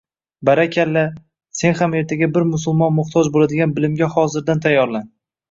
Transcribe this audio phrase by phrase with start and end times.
[0.47, 1.03] —Barakalla,
[1.59, 5.09] sen ham ertaga bir musulmon muhtoj bo'ladigan bilimga hozirdan tayyorlan.